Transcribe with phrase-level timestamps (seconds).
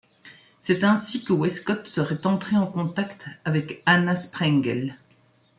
[0.61, 4.95] C'est ainsi que Westcott serait entré en contact avec Anna Sprengel.